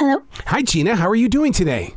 [0.00, 0.22] Hello.
[0.46, 0.96] Hi, Gina.
[0.96, 1.94] How are you doing today?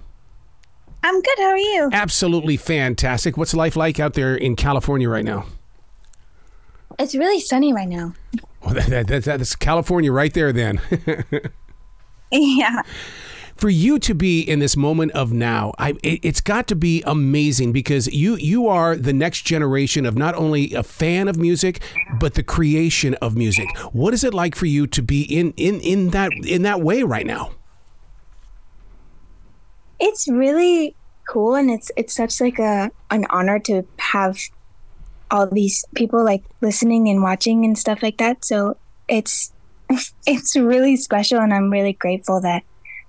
[1.03, 1.37] I'm good.
[1.37, 1.89] How are you?
[1.93, 3.37] Absolutely fantastic.
[3.37, 5.45] What's life like out there in California right now?
[6.99, 8.13] It's really sunny right now.
[8.61, 10.81] Well, that, that, that's California right there, then.
[12.31, 12.81] yeah.
[13.55, 17.03] For you to be in this moment of now, I, it, it's got to be
[17.03, 21.81] amazing because you you are the next generation of not only a fan of music
[22.19, 23.69] but the creation of music.
[23.93, 27.03] What is it like for you to be in in in that in that way
[27.03, 27.51] right now?
[30.05, 30.95] It's really
[31.29, 34.37] cool and it's it's such like a an honor to have
[35.31, 38.43] all these people like listening and watching and stuff like that.
[38.43, 39.53] So it's
[40.27, 42.63] it's really special and I'm really grateful that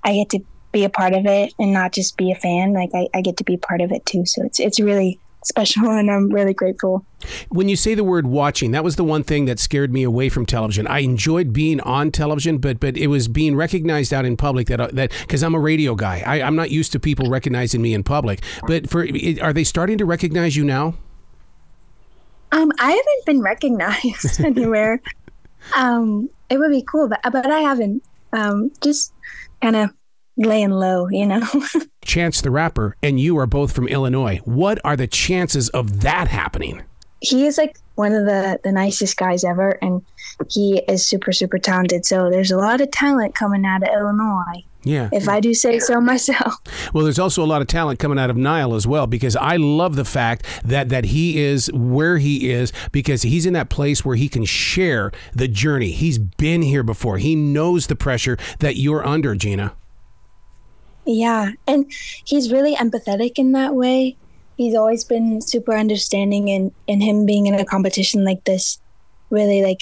[0.04, 0.40] I get to
[0.72, 2.72] be a part of it and not just be a fan.
[2.72, 4.24] Like I, I get to be part of it too.
[4.26, 7.04] So it's it's really special and I'm really grateful.
[7.48, 10.28] When you say the word watching, that was the one thing that scared me away
[10.28, 10.86] from television.
[10.86, 14.80] I enjoyed being on television, but but it was being recognized out in public that
[14.80, 17.94] uh, that because I'm a radio guy, I, I'm not used to people recognizing me
[17.94, 18.40] in public.
[18.66, 19.06] But for
[19.40, 20.94] are they starting to recognize you now?
[22.52, 25.00] Um, I haven't been recognized anywhere.
[25.76, 28.02] um, it would be cool, but but I haven't.
[28.32, 29.12] Um, just
[29.62, 29.90] kind of
[30.36, 31.46] laying low, you know.
[32.04, 34.40] Chance the Rapper and you are both from Illinois.
[34.44, 36.82] What are the chances of that happening?
[37.20, 40.02] He is like one of the the nicest guys ever and
[40.50, 42.04] he is super super talented.
[42.04, 44.64] So there's a lot of talent coming out of Illinois.
[44.82, 45.08] Yeah.
[45.12, 46.56] If I do say so myself.
[46.92, 49.56] Well, there's also a lot of talent coming out of Niall as well because I
[49.56, 54.04] love the fact that that he is where he is because he's in that place
[54.04, 55.90] where he can share the journey.
[55.90, 57.18] He's been here before.
[57.18, 59.74] He knows the pressure that you're under, Gina.
[61.06, 61.90] Yeah, and
[62.24, 64.16] he's really empathetic in that way.
[64.56, 68.78] He's always been super understanding and and him being in a competition like this
[69.30, 69.80] really like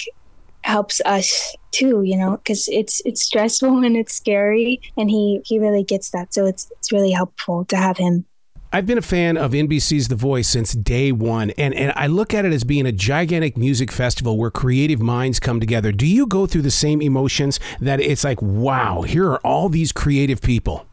[0.61, 5.59] helps us too, you know, cuz it's it's stressful and it's scary and he he
[5.59, 6.33] really gets that.
[6.33, 8.25] So it's it's really helpful to have him.
[8.75, 12.33] I've been a fan of NBC's The Voice since day one, and, and I look
[12.33, 15.91] at it as being a gigantic music festival where creative minds come together.
[15.91, 19.91] Do you go through the same emotions that it's like, wow, here are all these
[19.91, 20.87] creative people?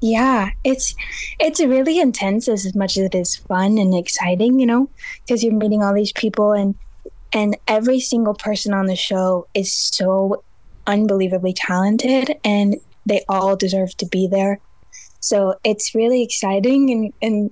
[0.00, 0.94] Yeah, it's
[1.40, 4.88] it's really intense as much as it is fun and exciting, you know,
[5.26, 6.74] because you're meeting all these people and
[7.32, 10.44] and every single person on the show is so
[10.86, 12.76] unbelievably talented and
[13.06, 14.60] they all deserve to be there.
[15.20, 17.50] So it's really exciting and and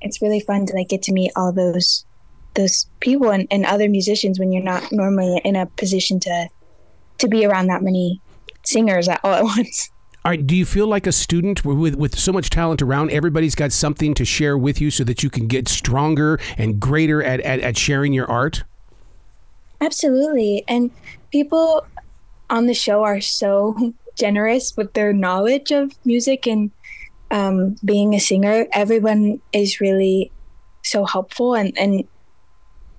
[0.00, 2.04] it's really fun to like get to meet all those
[2.54, 6.48] those people and, and other musicians when you're not normally in a position to
[7.18, 8.20] to be around that many
[8.64, 9.90] singers at all at once.
[10.26, 13.10] All right, do you feel like a student with with so much talent around?
[13.10, 17.22] Everybody's got something to share with you, so that you can get stronger and greater
[17.22, 18.64] at, at, at sharing your art.
[19.82, 20.90] Absolutely, and
[21.30, 21.86] people
[22.48, 26.70] on the show are so generous with their knowledge of music and
[27.30, 28.66] um, being a singer.
[28.72, 30.32] Everyone is really
[30.84, 32.02] so helpful, and and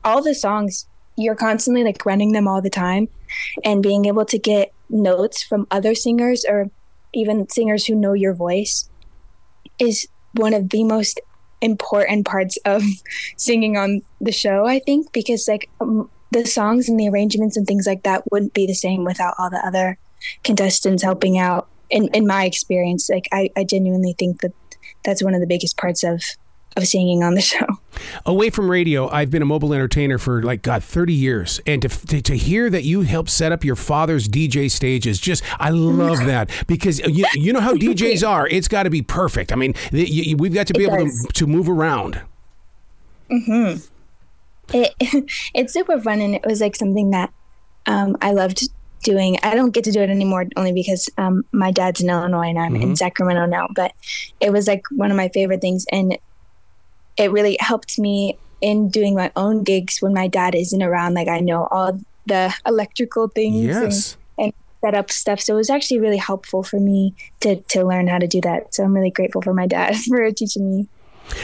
[0.03, 0.85] all the songs
[1.17, 3.07] you're constantly like running them all the time,
[3.63, 6.69] and being able to get notes from other singers or
[7.15, 8.89] even singers who know your voice
[9.79, 11.19] is one of the most
[11.61, 12.83] important parts of
[13.37, 17.65] singing on the show i think because like um, the songs and the arrangements and
[17.65, 19.97] things like that wouldn't be the same without all the other
[20.43, 21.67] contestants helping out.
[21.91, 24.53] In, in my experience like I, I genuinely think that
[25.03, 26.23] that's one of the biggest parts of
[26.75, 27.65] of singing on the show.
[28.25, 31.89] Away from radio, I've been a mobile entertainer for like God thirty years, and to,
[31.89, 35.69] to, to hear that you helped set up your father's DJ stage is just I
[35.69, 38.47] love that because you, you know how DJs are.
[38.47, 39.51] It's got to be perfect.
[39.51, 42.21] I mean, you, we've got to be it able to, to move around.
[43.29, 43.75] Hmm.
[44.73, 44.93] It
[45.53, 47.31] it's super fun, and it was like something that
[47.85, 48.67] um, I loved
[49.03, 49.37] doing.
[49.43, 52.59] I don't get to do it anymore only because um, my dad's in Illinois and
[52.59, 52.81] I'm mm-hmm.
[52.81, 53.67] in Sacramento now.
[53.73, 53.93] But
[54.39, 56.17] it was like one of my favorite things, and
[57.17, 61.13] it really helped me in doing my own gigs when my dad isn't around.
[61.13, 64.17] Like I know all the electrical things yes.
[64.37, 65.39] and, and set up stuff.
[65.39, 68.73] So it was actually really helpful for me to to learn how to do that.
[68.73, 70.87] So I'm really grateful for my dad for teaching me.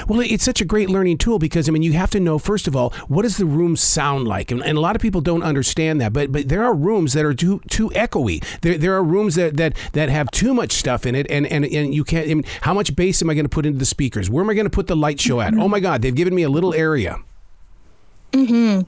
[0.07, 2.67] Well, it's such a great learning tool because I mean, you have to know first
[2.67, 5.43] of all what does the room sound like, and, and, a lot of people don't
[5.43, 6.13] understand that.
[6.13, 8.43] But but there are rooms that are too too echoey.
[8.61, 11.65] There there are rooms that that that have too much stuff in it, and and
[11.65, 12.29] and you can't.
[12.29, 14.29] I mean, how much bass am I going to put into the speakers?
[14.29, 15.53] Where am I going to put the light show at?
[15.53, 17.17] Oh my God, they've given me a little area.
[18.33, 18.81] Hmm.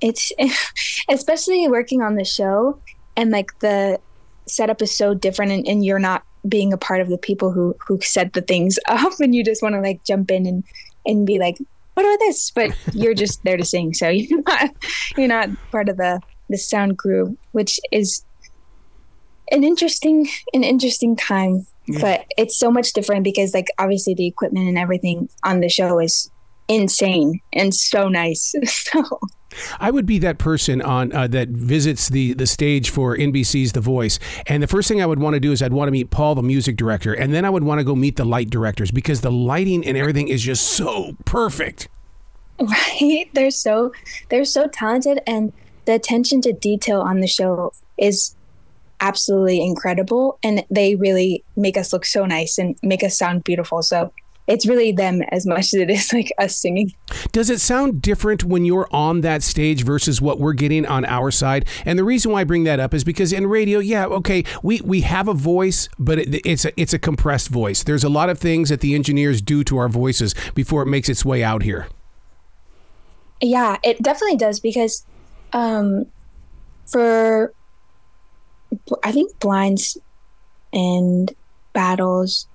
[0.00, 0.32] It's
[1.08, 2.78] especially working on the show,
[3.16, 4.00] and like the
[4.46, 7.74] setup is so different, and, and you're not being a part of the people who
[7.86, 10.64] who set the things up and you just want to like jump in and
[11.06, 11.58] and be like
[11.94, 14.70] what about this but you're just there to sing so you're not
[15.16, 18.24] you're not part of the the sound crew which is
[19.50, 22.00] an interesting an interesting time yeah.
[22.00, 25.98] but it's so much different because like obviously the equipment and everything on the show
[25.98, 26.30] is
[26.68, 29.02] insane and so nice so
[29.80, 33.80] I would be that person on uh, that visits the the stage for NBC's The
[33.80, 36.10] Voice, and the first thing I would want to do is I'd want to meet
[36.10, 38.90] Paul, the music director, and then I would want to go meet the light directors
[38.90, 41.88] because the lighting and everything is just so perfect.
[42.60, 43.28] Right?
[43.32, 43.92] They're so
[44.28, 45.52] they're so talented, and
[45.86, 48.36] the attention to detail on the show is
[49.00, 53.82] absolutely incredible, and they really make us look so nice and make us sound beautiful.
[53.82, 54.12] So
[54.48, 56.92] it's really them as much as it is like us singing.
[57.32, 61.30] Does it sound different when you're on that stage versus what we're getting on our
[61.30, 61.68] side?
[61.84, 64.80] And the reason why I bring that up is because in radio, yeah, okay, we,
[64.80, 67.82] we have a voice, but it, it's a, it's a compressed voice.
[67.82, 71.08] There's a lot of things that the engineers do to our voices before it makes
[71.08, 71.86] its way out here.
[73.40, 75.04] Yeah, it definitely does because
[75.52, 76.06] um,
[76.86, 77.52] for
[79.02, 79.96] I think blinds
[80.72, 81.32] and
[81.72, 82.48] battles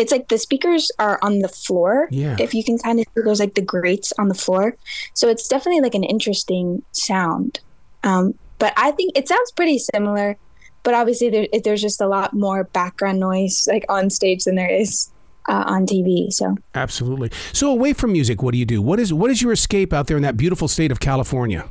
[0.00, 2.08] it's like the speakers are on the floor.
[2.10, 2.36] Yeah.
[2.38, 4.76] If you can kind of see, there's like the grates on the floor.
[5.12, 7.60] So it's definitely like an interesting sound.
[8.02, 10.36] Um, but I think it sounds pretty similar.
[10.82, 14.70] But obviously, there, there's just a lot more background noise like on stage than there
[14.70, 15.10] is
[15.46, 16.32] uh, on TV.
[16.32, 17.30] So absolutely.
[17.52, 18.80] So away from music, what do you do?
[18.80, 21.68] What is what is your escape out there in that beautiful state of California?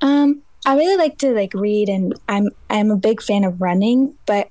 [0.00, 4.16] Um, I really like to like read, and I'm I'm a big fan of running.
[4.26, 4.50] But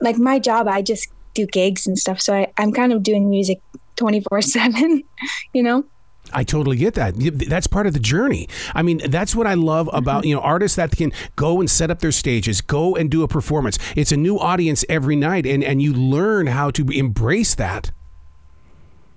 [0.00, 2.20] like my job, I just do gigs and stuff.
[2.20, 3.60] So I, I'm kind of doing music
[3.96, 5.02] 24 7,
[5.52, 5.84] you know?
[6.32, 7.14] I totally get that.
[7.16, 8.48] That's part of the journey.
[8.74, 10.28] I mean, that's what I love about, mm-hmm.
[10.28, 13.28] you know, artists that can go and set up their stages, go and do a
[13.28, 13.78] performance.
[13.94, 17.90] It's a new audience every night and and you learn how to embrace that.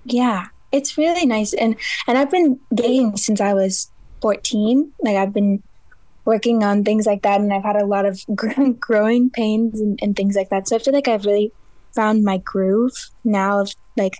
[0.05, 0.47] Yeah.
[0.71, 1.75] It's really nice and
[2.07, 3.89] and I've been gigging since I was
[4.21, 4.91] 14.
[4.99, 5.63] Like I've been
[6.25, 8.23] working on things like that and I've had a lot of
[8.79, 10.67] growing pains and, and things like that.
[10.67, 11.53] So I feel like I've really
[11.95, 12.93] found my groove
[13.23, 14.13] now of like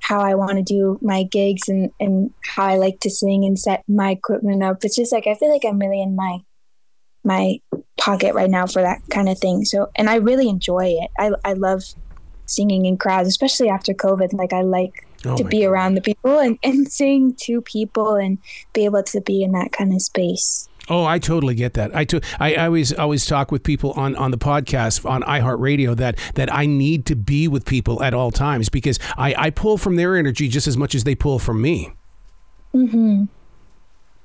[0.00, 3.58] how I want to do my gigs and, and how I like to sing and
[3.58, 4.84] set my equipment up.
[4.84, 6.38] It's just like I feel like I'm really in my
[7.22, 7.60] my
[7.98, 9.64] pocket right now for that kind of thing.
[9.64, 11.10] So and I really enjoy it.
[11.18, 11.82] I I love
[12.46, 14.32] singing in crowds, especially after COVID.
[14.32, 15.68] Like I like oh to be God.
[15.68, 18.38] around the people and, and sing to people and
[18.72, 20.68] be able to be in that kind of space.
[20.90, 21.94] Oh, I totally get that.
[21.94, 25.96] I, to, I, I always always talk with people on, on the podcast on iHeartRadio
[25.96, 29.78] that that I need to be with people at all times because I, I pull
[29.78, 31.92] from their energy just as much as they pull from me.
[32.74, 33.24] Mm-hmm.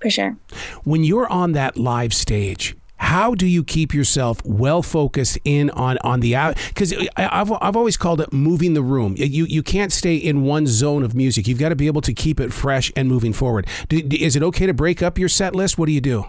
[0.01, 0.38] For sure.
[0.83, 5.97] When you're on that live stage, how do you keep yourself well focused in on
[6.00, 9.91] on the out because I've, I've always called it moving the room you you can't
[9.91, 12.91] stay in one zone of music you've got to be able to keep it fresh
[12.95, 15.91] and moving forward do, is it okay to break up your set list what do
[15.91, 16.25] you do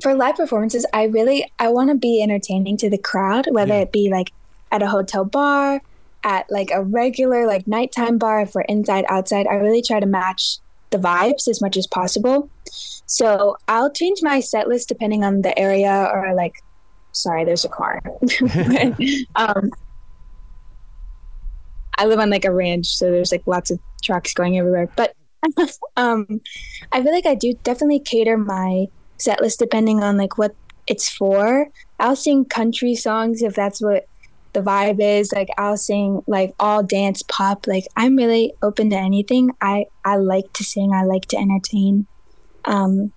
[0.00, 3.80] for live performances, I really I want to be entertaining to the crowd, whether yeah.
[3.80, 4.32] it be like
[4.70, 5.82] at a hotel bar,
[6.24, 9.46] at like a regular like nighttime bar, if we're inside, outside.
[9.46, 10.58] I really try to match
[10.90, 12.48] the vibes as much as possible.
[13.06, 16.54] So I'll change my set list depending on the area or like
[17.12, 18.00] sorry, there's a car.
[19.36, 19.70] um,
[21.98, 24.88] I live on like a ranch, so there's like lots of trucks going everywhere.
[24.96, 25.14] But
[25.96, 26.40] um,
[26.92, 28.86] I feel like I do definitely cater my
[29.22, 30.54] set list depending on like what
[30.86, 31.68] it's for.
[32.00, 34.08] I'll sing country songs if that's what
[34.52, 35.32] the vibe is.
[35.32, 37.66] Like I'll sing like all dance pop.
[37.66, 39.52] Like I'm really open to anything.
[39.60, 40.92] I I like to sing.
[40.92, 42.06] I like to entertain.
[42.64, 43.12] Um,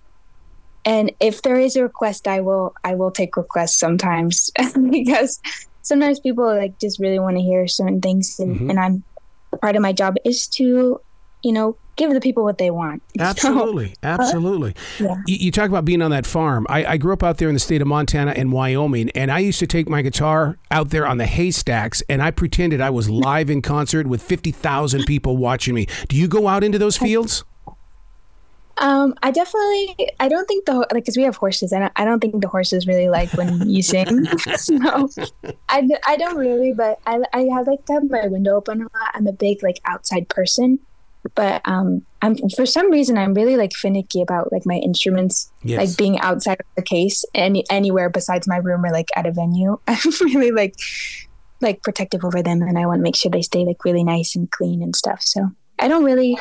[0.84, 4.50] and if there is a request, I will I will take requests sometimes
[4.90, 5.40] because
[5.82, 8.70] sometimes people like just really want to hear certain things, and, mm-hmm.
[8.70, 9.04] and I'm
[9.60, 11.00] part of my job is to
[11.42, 13.02] you know give the people what they want.
[13.18, 14.70] Absolutely, so, absolutely.
[15.00, 15.22] Uh, yeah.
[15.26, 16.66] you, you, talk about being on that farm.
[16.68, 19.40] I, I, grew up out there in the state of Montana and Wyoming, and I
[19.40, 23.10] used to take my guitar out there on the haystacks, and I pretended I was
[23.10, 25.86] live in concert with fifty thousand people watching me.
[26.08, 27.44] Do you go out into those fields?
[28.78, 32.20] Um, I definitely, I don't think the like because we have horses, and I don't
[32.20, 34.26] think the horses really like when you sing.
[34.56, 35.08] so,
[35.68, 38.84] I, I don't really, but I I have like to have my window open a
[38.84, 39.10] lot.
[39.14, 40.78] I'm a big like outside person,
[41.34, 45.78] but um i'm for some reason i'm really like finicky about like my instruments yes.
[45.78, 49.32] like being outside of the case any anywhere besides my room or like at a
[49.32, 50.74] venue i'm really like
[51.60, 54.36] like protective over them and i want to make sure they stay like really nice
[54.36, 56.38] and clean and stuff so i don't really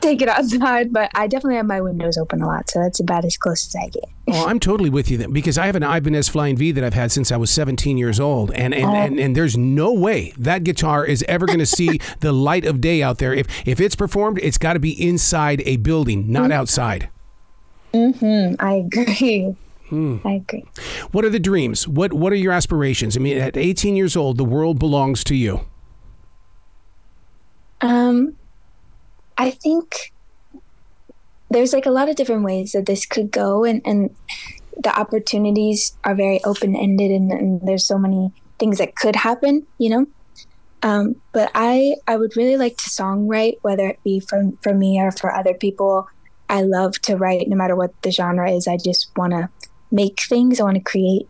[0.00, 3.24] take it outside, but I definitely have my windows open a lot, so that's about
[3.24, 4.04] as close as I get.
[4.26, 6.94] well, I'm totally with you then, because I have an Ibanez Flying V that I've
[6.94, 8.94] had since I was 17 years old, and and, oh.
[8.94, 12.80] and, and, there's no way that guitar is ever going to see the light of
[12.80, 13.34] day out there.
[13.34, 16.52] If if it's performed, it's got to be inside a building, not mm-hmm.
[16.52, 17.08] outside.
[17.92, 18.54] Mm-hmm.
[18.64, 19.56] I agree.
[19.90, 20.24] Mm.
[20.24, 20.64] I agree.
[21.10, 21.88] What are the dreams?
[21.88, 23.16] What What are your aspirations?
[23.16, 25.66] I mean, at 18 years old, the world belongs to you.
[27.80, 28.36] Um,
[29.40, 30.12] I think
[31.50, 34.14] there's like a lot of different ways that this could go, and and
[34.76, 39.66] the opportunities are very open ended, and, and there's so many things that could happen.
[39.78, 40.06] You know.
[40.82, 45.00] Um, but I I would really like to songwrite, whether it be from for me
[45.00, 46.06] or for other people.
[46.50, 48.68] I love to write, no matter what the genre is.
[48.68, 49.48] I just want to
[49.90, 50.60] make things.
[50.60, 51.28] I want to create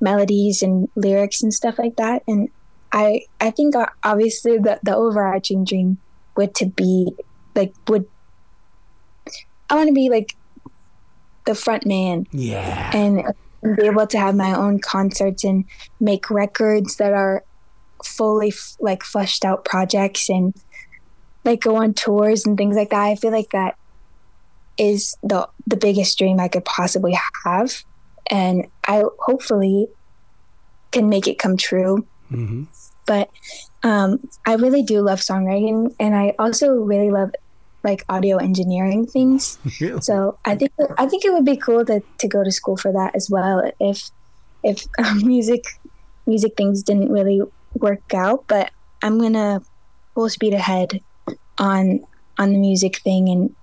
[0.00, 2.22] melodies and lyrics and stuff like that.
[2.26, 2.48] And
[2.90, 5.98] I I think uh, obviously the the overarching dream
[6.36, 7.12] would to be
[7.60, 8.06] like would
[9.68, 10.34] I want to be like
[11.44, 12.26] the front man.
[12.32, 12.90] Yeah.
[12.94, 13.24] And
[13.76, 15.64] be able to have my own concerts and
[16.00, 17.44] make records that are
[18.04, 20.54] fully f- like fleshed out projects and
[21.44, 23.02] like go on tours and things like that.
[23.02, 23.76] I feel like that
[24.78, 27.84] is the the biggest dream I could possibly have
[28.30, 29.88] and I hopefully
[30.90, 32.06] can make it come true.
[32.30, 32.64] Mm-hmm.
[33.06, 33.28] But
[33.82, 37.32] um, I really do love songwriting, and I also really love
[37.82, 39.58] like audio engineering things.
[40.00, 42.92] So I think I think it would be cool to, to go to school for
[42.92, 44.10] that as well if
[44.62, 45.64] if um, music
[46.26, 47.40] music things didn't really
[47.74, 48.44] work out.
[48.46, 48.70] But
[49.02, 49.62] I'm gonna
[50.14, 51.00] full speed ahead
[51.58, 52.00] on
[52.38, 53.54] on the music thing and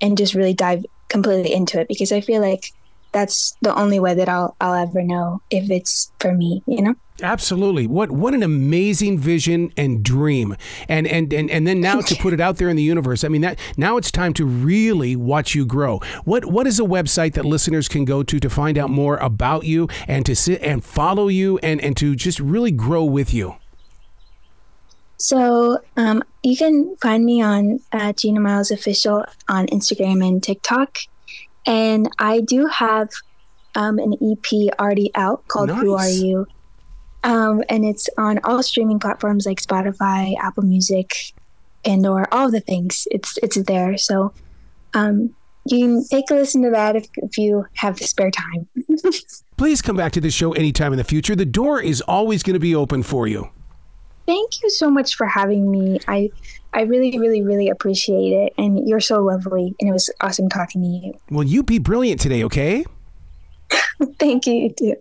[0.00, 2.72] and just really dive completely into it because I feel like
[3.14, 6.94] that's the only way that I'll I'll ever know if it's for me, you know?
[7.22, 7.86] Absolutely.
[7.86, 10.56] What what an amazing vision and dream.
[10.88, 13.22] And and and, and then now to put it out there in the universe.
[13.22, 16.00] I mean that now it's time to really watch you grow.
[16.24, 19.64] What what is a website that listeners can go to to find out more about
[19.64, 23.54] you and to sit and follow you and and to just really grow with you?
[25.16, 30.98] So um, you can find me on uh, Gina Miles Official on Instagram and TikTok.
[31.66, 33.10] And I do have
[33.74, 35.80] um, an EP already out called nice.
[35.80, 36.46] Who Are You?
[37.24, 41.10] Um, and it's on all streaming platforms like Spotify, Apple Music,
[41.84, 43.08] and or all the things.
[43.10, 43.96] It's it's there.
[43.96, 44.34] So
[44.92, 45.34] um,
[45.66, 48.68] you can take a listen to that if, if you have the spare time.
[49.56, 51.34] Please come back to the show anytime in the future.
[51.34, 53.48] The door is always going to be open for you.
[54.26, 56.00] Thank you so much for having me.
[56.08, 56.30] I
[56.74, 58.52] I really, really, really appreciate it.
[58.58, 59.74] And you're so lovely.
[59.80, 61.14] And it was awesome talking to you.
[61.30, 62.84] Well, you be brilliant today, okay?
[64.18, 64.96] Thank you, you too.